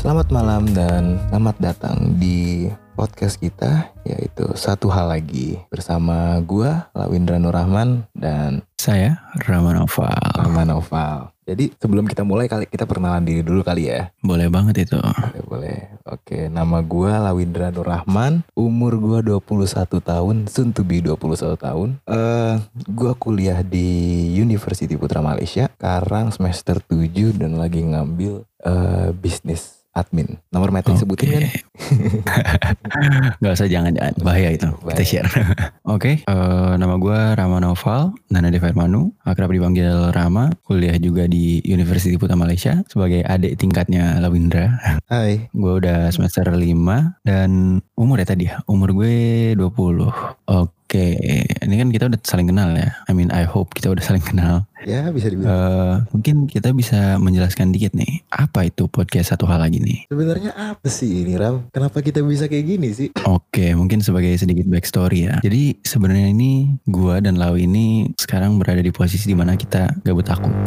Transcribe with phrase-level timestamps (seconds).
[0.00, 7.36] Selamat malam dan selamat datang di podcast kita yaitu satu hal lagi bersama gua Lawindra
[7.36, 10.16] Nurrahman dan Saya Rama Noval.
[10.40, 11.36] Rahman Noval.
[11.44, 14.08] Jadi sebelum kita mulai kali kita perkenalan diri dulu kali ya.
[14.24, 14.96] Boleh banget itu.
[14.96, 15.78] Boleh, boleh.
[16.08, 22.00] Oke, nama gua Lawindra Nurrahman, umur gua 21 tahun, soon to be 21 tahun.
[22.08, 22.56] Eh,
[22.88, 23.84] gua kuliah di
[24.32, 30.38] University Putra Malaysia, sekarang semester 7 dan lagi ngambil eh, bisnis admin.
[30.54, 31.42] Nomor meeting sebutin kan?
[33.42, 34.70] Gak usah jangan-jangan bahaya itu.
[34.82, 34.94] Bahaya.
[34.94, 35.28] Kita share.
[35.94, 42.14] Oke, eh, nama gue Rama Noval, Nana Devermanu, akrab dipanggil Rama, kuliah juga di University
[42.14, 44.78] Putra Malaysia sebagai adik tingkatnya Lawindra.
[45.10, 45.50] Hai.
[45.50, 50.46] Gue udah semester 5 dan umur ya tadi ya, umur gue 20.
[50.46, 51.18] Oke,
[51.66, 52.94] ini kan kita udah saling kenal ya.
[53.06, 54.69] I mean I hope kita udah saling kenal.
[54.84, 55.52] Ya, bisa dibilang.
[55.52, 60.08] Eh, mungkin kita bisa menjelaskan dikit nih, apa itu podcast satu hal lagi nih?
[60.08, 61.68] Sebenarnya apa sih ini Ram?
[61.68, 63.08] Kenapa kita bisa kayak gini sih?
[63.28, 65.36] Oke, mungkin sebagai sedikit backstory ya.
[65.44, 70.24] Jadi sebenarnya ini gua dan Lau ini sekarang berada di posisi di mana kita gabut
[70.24, 70.52] takut.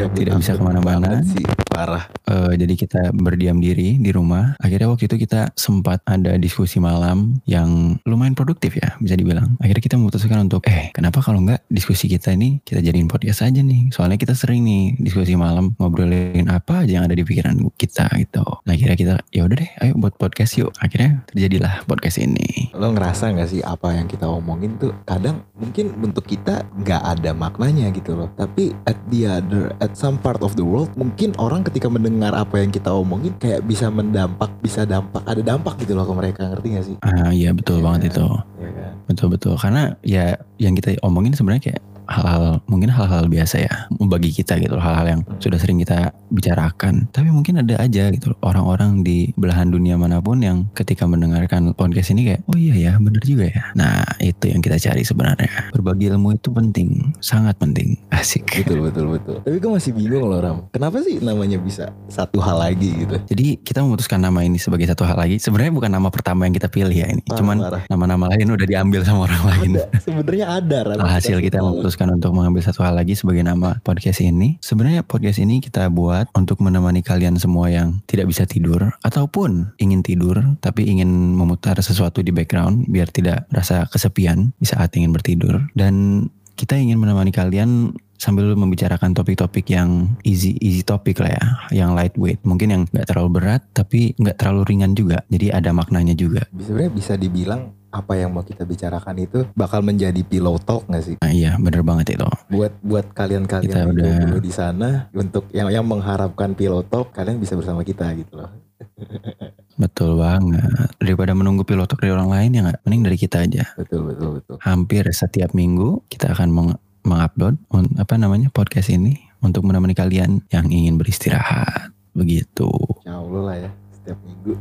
[0.00, 1.20] Gabut Tidak bisa ke mana-mana.
[1.20, 1.44] sih,
[1.80, 2.04] parah.
[2.28, 4.52] Eh, jadi kita berdiam diri di rumah.
[4.60, 9.56] Akhirnya waktu itu kita sempat ada diskusi malam yang lumayan produktif ya, bisa dibilang.
[9.64, 13.64] Akhirnya kita memutuskan untuk, eh kenapa kalau nggak diskusi kita ini kita jadiin podcast aja
[13.64, 13.88] nih.
[13.96, 18.44] Soalnya kita sering nih diskusi malam ngobrolin apa aja yang ada di pikiran kita gitu.
[18.68, 20.76] Nah akhirnya kita, ya udah deh, ayo buat podcast yuk.
[20.84, 22.68] Akhirnya terjadilah podcast ini.
[22.76, 27.32] Lo ngerasa gak sih apa yang kita omongin tuh kadang mungkin untuk kita nggak ada
[27.32, 28.28] maknanya gitu loh.
[28.36, 32.58] Tapi at the other, at some part of the world mungkin orang ketika mendengar apa
[32.58, 36.66] yang kita omongin kayak bisa mendampak, bisa dampak, ada dampak gitu loh ke mereka ngerti
[36.74, 36.96] gak sih?
[37.06, 37.84] Ah iya betul Iya.
[37.86, 38.26] banget itu.
[38.58, 38.92] Ya kan?
[39.06, 39.54] Betul betul.
[39.54, 44.74] Karena ya yang kita omongin sebenarnya kayak hal-hal mungkin hal-hal biasa ya bagi kita gitu
[44.74, 47.10] hal-hal yang sudah sering kita bicarakan.
[47.10, 52.14] Tapi mungkin ada aja gitu orang-orang di belahan dunia mana pun yang ketika mendengarkan podcast
[52.14, 53.64] ini kayak oh iya ya bener juga ya.
[53.76, 55.70] Nah itu yang kita cari sebenarnya.
[55.74, 57.98] Berbagi ilmu itu penting, sangat penting.
[58.10, 58.64] Asik.
[58.64, 59.36] Betul betul betul.
[59.44, 60.58] Tapi gue masih bingung loh Ram.
[60.70, 63.16] Kenapa sih namanya bisa satu hal lagi gitu?
[63.30, 65.36] Jadi kita memutuskan nama ini sebagai satu hal lagi.
[65.40, 67.22] Sebenarnya bukan nama pertama yang kita pilih ya ini.
[67.24, 67.82] Parah, Cuman parah.
[67.88, 69.70] nama-nama lain udah diambil sama orang lain.
[70.06, 70.98] Sebenarnya ada Ram.
[71.00, 74.60] Alhasil kita memutuskan untuk mengambil satu hal lagi sebagai nama podcast ini.
[74.60, 80.04] Sebenarnya podcast ini kita buat untuk menemani kalian semua yang tidak bisa tidur ataupun ingin
[80.04, 85.62] tidur tapi ingin memutar sesuatu di background biar tidak rasa kesepian di saat ingin bertidur.
[85.72, 86.26] Dan
[86.58, 92.44] kita ingin menemani kalian sambil membicarakan topik-topik yang easy easy topik lah ya, yang lightweight,
[92.44, 96.44] mungkin yang nggak terlalu berat tapi nggak terlalu ringan juga, jadi ada maknanya juga.
[96.52, 101.16] Sebenarnya bisa dibilang apa yang mau kita bicarakan itu bakal menjadi pillow talk gak sih?
[101.18, 102.26] Nah, iya bener banget itu.
[102.48, 107.36] buat buat kalian-kalian Kita yang udah- di sana untuk yang yang mengharapkan pilot talk kalian
[107.36, 108.50] bisa bersama kita gitu loh.
[109.80, 110.92] Betul banget.
[111.00, 113.64] Daripada menunggu pilotok dari orang lain ya nggak, mending dari kita aja.
[113.74, 114.56] Betul betul betul.
[114.60, 117.56] Hampir setiap minggu kita akan meng- mengupload
[117.96, 121.96] apa namanya podcast ini untuk menemani kalian yang ingin beristirahat.
[122.12, 122.68] Begitu.
[123.08, 124.52] Ya Allah lah ya setiap minggu.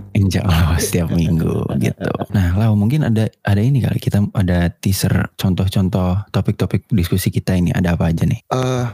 [0.00, 2.10] Uh, Insya Allah setiap minggu gitu.
[2.32, 7.72] Nah, Lau mungkin ada ada ini kali kita ada teaser contoh-contoh topik-topik diskusi kita ini
[7.72, 8.40] ada apa aja nih?
[8.46, 8.86] eh,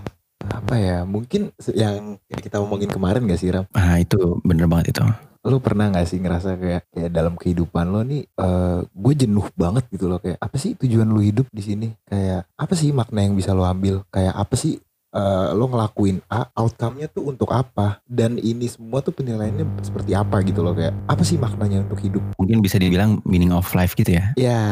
[0.43, 1.07] apa ya?
[1.07, 3.67] Mungkin yang kita omongin kemarin gak sih Ram?
[3.75, 5.07] Ah itu bener banget itu.
[5.43, 9.87] Lo pernah gak sih ngerasa kayak kayak dalam kehidupan lo nih, eh gue jenuh banget
[9.91, 11.89] gitu loh kayak apa sih tujuan lo hidup di sini?
[12.07, 14.07] Kayak apa sih makna yang bisa lo ambil?
[14.11, 14.79] Kayak apa sih
[15.13, 18.01] eh, lo ngelakuin A, outcome-nya tuh untuk apa?
[18.09, 22.23] Dan ini semua tuh penilaiannya seperti apa gitu loh kayak apa sih maknanya untuk hidup?
[22.41, 24.33] Mungkin bisa dibilang meaning of life gitu ya.
[24.41, 24.63] Ya,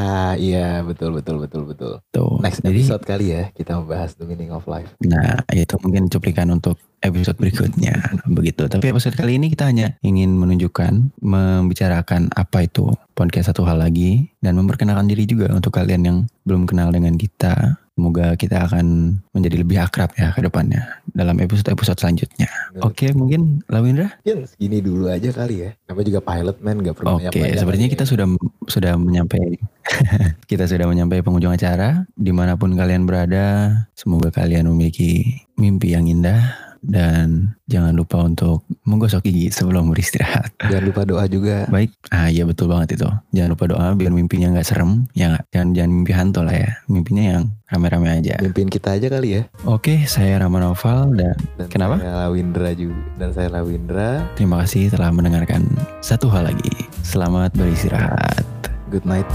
[0.40, 1.92] iya betul betul betul betul.
[2.10, 2.40] Tuh.
[2.40, 4.90] Next Jadi episode kali ya kita membahas the meaning of life.
[5.04, 7.96] Nah, itu mungkin cuplikan untuk episode berikutnya.
[8.28, 8.68] Begitu.
[8.68, 14.32] Tapi episode kali ini kita hanya ingin menunjukkan, membicarakan apa itu podcast satu hal lagi
[14.40, 17.79] dan memperkenalkan diri juga untuk kalian yang belum kenal dengan kita.
[18.00, 22.48] Semoga kita akan menjadi lebih akrab ya ke depannya dalam episode-episode selanjutnya.
[22.80, 24.16] Oke, mungkin Lawindra?
[24.24, 25.76] Mungkin segini dulu aja kali ya.
[25.84, 27.94] Namanya juga pilot man gak perlu Oke, sepertinya aja.
[28.00, 28.26] kita sudah
[28.72, 29.60] sudah menyampai
[30.50, 32.08] kita sudah menyampai penghujung acara.
[32.16, 38.64] Di mana pun kalian berada, semoga kalian memiliki mimpi yang indah dan jangan lupa untuk
[38.88, 40.52] menggosok gigi sebelum beristirahat.
[40.70, 41.68] Jangan lupa doa juga.
[41.68, 43.08] Baik, ah iya betul banget itu.
[43.36, 45.44] Jangan lupa doa biar mimpinya nggak serem, ya nggak?
[45.52, 46.70] Jangan jangan mimpi hantu lah ya.
[46.88, 48.34] Mimpinya yang rame-rame aja.
[48.42, 49.42] Mimpin kita aja kali ya.
[49.68, 52.00] Oke, saya Rama Noval dan Dan Kenapa?
[52.02, 52.98] Saya Lawindra juga.
[53.20, 54.08] Dan saya Lawindra.
[54.34, 55.68] terima kasih telah mendengarkan
[56.00, 56.72] satu hal lagi.
[57.04, 58.44] Selamat beristirahat.
[58.90, 59.28] Good night.